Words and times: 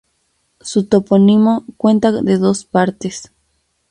Su 0.61 0.87
topónimo 0.87 1.63
cuenta 1.77 2.11
de 2.11 2.39
dos 2.39 2.65
partes. 2.65 3.31